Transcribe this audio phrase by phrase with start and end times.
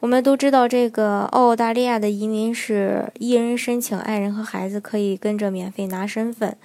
[0.00, 6.56] 我们都知道，这个澳大利亚的移民是一人申请，爱人和孩子可以跟着免费拿身份。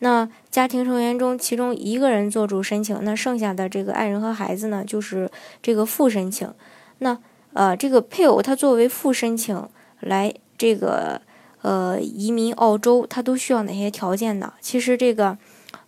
[0.00, 5.30] 那家庭成员中其中一个人做主申请，那剩下的这个爱人和孩子呢，就是
[5.62, 6.52] 这个副申请。
[6.98, 7.16] 那
[7.52, 9.68] 呃，这个配偶他作为副申请
[10.00, 11.22] 来这个
[11.60, 14.54] 呃移民澳洲，他都需要哪些条件呢？
[14.60, 15.38] 其实这个。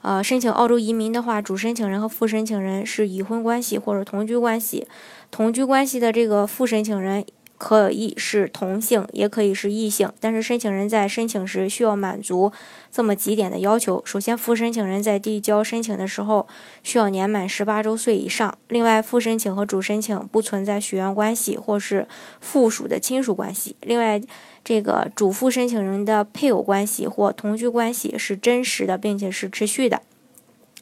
[0.04, 4.86] 呃，申请澳洲移民的话，主申请人和副申请人是已婚关系或者同居关系。
[5.30, 7.24] 同居关系的这个副申请人
[7.64, 10.12] 可以是同性，也可以是异性。
[10.20, 12.52] 但是申请人在申请时需要满足
[12.92, 16.46] 这么几点的要求：首先，副申请人在递交申请的时候
[16.83, 22.06] 需要年满十八周岁以上；另外，副申请和主申请不存在血缘关系或是
[22.39, 24.20] 附属的亲属关系；另外。
[24.67, 30.00] 这个主副申请人的配偶关系或同居关系是真实的，并且是持续的。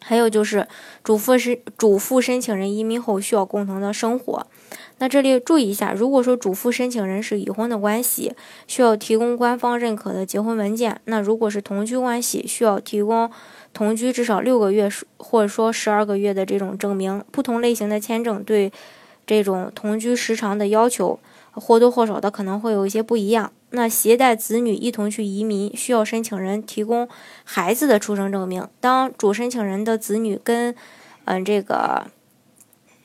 [0.03, 0.67] 还有就是
[1.05, 4.47] 主副申主副申请人移民后需要共同的生活。
[4.99, 8.35] 那这里注意一下，如果说主副申请人是已婚的关系，
[8.67, 13.31] 需要提供官方认可的结婚文件；那如果是同居关系，需要提供
[13.73, 17.25] 同居至少六个月或者说十二个月的这种证明。
[17.33, 18.73] 不同类型的签证对
[19.27, 21.19] 这种同居时长的要求
[21.53, 23.53] 或多或少的可能会有一些不一样。
[23.75, 27.09] 那携带子女一同去移民，需要申请人提供
[27.43, 28.69] 孩子的出生证明。
[28.81, 30.75] 当主申请人的子女跟，
[31.25, 32.07] 嗯，这个，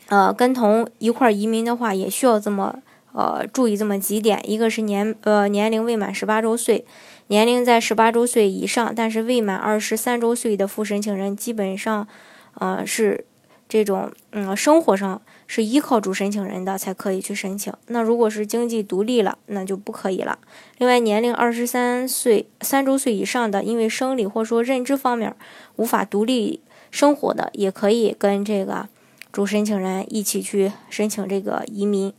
[0.09, 2.79] 呃，跟同一块移民的话，也需要这么，
[3.13, 6.85] 呃，注意这么几点：一个是年，呃，年龄未满十八周岁，
[7.27, 12.07] 年龄在十八周岁以上，但是未满二十三周岁的副申请人，基本上，
[12.55, 13.25] 呃，是
[13.69, 15.21] 这种，嗯，生活上。
[15.49, 17.71] 是依靠主申请人的才可以去申请。
[17.87, 20.37] 那如果是经济独立了，那就不可以了。
[20.77, 25.33] 另外，年龄二十三岁三周岁以上的，因为生理或说认知方面
[25.77, 26.59] 无法独立
[26.91, 28.89] 生活的，也可以跟这个
[29.31, 32.11] 主申请人一起去申请这个移民。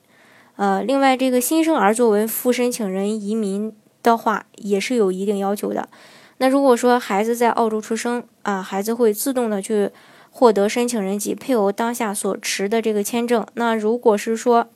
[0.56, 3.70] 呃，另外，这个新生儿作为副申请人移民
[4.02, 5.86] 的话，也是有一定要求的。
[6.38, 9.90] 那如果说孩子在澳洲出生啊，孩子会自动的去。
[10.30, 13.46] 获得申请人及配偶当下所持的这个签证。
[13.54, 14.68] 那如果是说，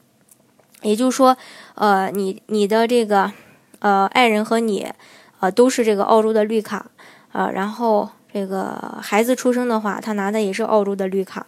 [0.83, 1.37] 也就是说，
[1.75, 3.33] 呃，你你的这个
[3.79, 4.93] 呃爱人和你，
[5.41, 6.91] 呃都是这个澳洲的绿卡，
[7.31, 11.47] 啊，然后这个孩子出生的话，他拿的也是澳洲的绿卡。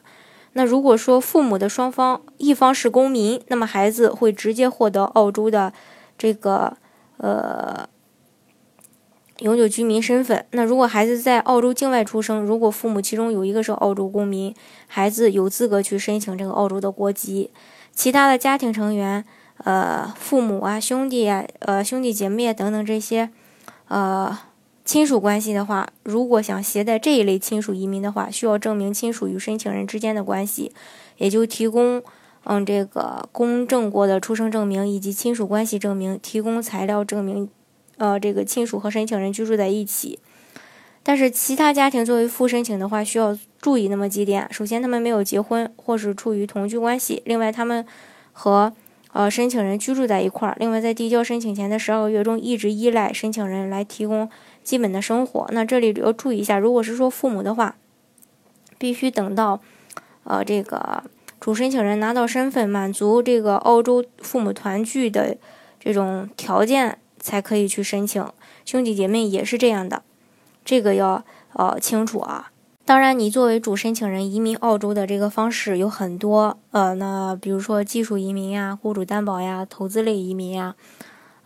[0.53, 5.73] 那如果说父母的双方一方是公民，那么孩子会直接获得澳洲的
[6.17, 6.77] 这个
[7.17, 7.89] 呃。
[9.41, 10.47] 永久居民身份。
[10.53, 14.55] 那如果孩子在澳洲境外出生，如果父母其中有一个是澳洲公民，
[14.87, 17.51] 孩子有资格去申请这个澳洲的国籍。
[17.93, 19.25] 其他的家庭成员，
[19.59, 23.31] 呃，父母啊、兄弟啊、呃兄弟姐妹等等这些，
[23.89, 24.39] 呃
[24.85, 30.73] 亲属关系的话，如果想携带这一类亲属移民的话，需要证明亲属与申请人之间的关系，
[31.19, 32.03] 也就提供
[32.45, 37.49] 嗯这个公证过的出生证明以及亲属关系证明，提供材料证明。
[37.97, 40.19] 呃，这个亲属和申请人居住在一起，
[41.03, 44.49] 但是其他家庭作为副申请的话，需要注意那么几点。
[44.51, 47.87] 首先，他们没有结婚或是处于同居关系；另外，他们
[48.33, 48.73] 和
[49.13, 54.29] 呃申请人居住在一块儿；另外，在递交申请前的十二个月中，一直依赖申请人来提供
[54.63, 55.47] 基本的生活。
[55.53, 57.77] 那这里要注意一下，如果是说父母的话，
[58.77, 59.61] 必须等到
[60.25, 61.05] 呃这个
[61.39, 65.37] 主申请人拿到身份，满足这个澳洲父母团聚的
[65.79, 66.99] 这种条件。
[67.25, 68.23] 才可以去申请，
[68.67, 70.03] 兄弟姐妹也是这样的，
[70.63, 71.25] 这个要
[71.55, 72.53] 呃清楚啊。
[72.85, 80.77] 当然，你作为主申请人移民澳洲的这个方式有很多，呃，那比如说技术移民呀、雇主担保呀、投资类移民呀，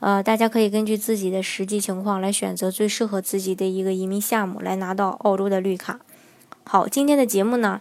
[0.01, 6.01] 呃，大家可以根据自己的实际情况来选择最适合自己的一个移民项目，来拿到澳洲的绿卡。
[6.65, 7.81] 好，今天的节目呢。